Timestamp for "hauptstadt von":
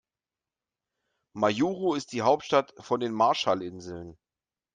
2.23-2.99